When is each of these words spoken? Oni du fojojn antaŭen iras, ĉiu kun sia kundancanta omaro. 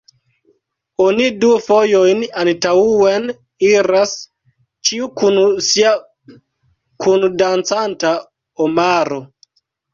Oni 1.03 1.27
du 1.43 1.49
fojojn 1.65 2.23
antaŭen 2.45 3.29
iras, 3.69 4.15
ĉiu 4.91 5.11
kun 5.23 5.39
sia 5.69 5.95
kundancanta 7.07 8.19
omaro. 8.69 9.25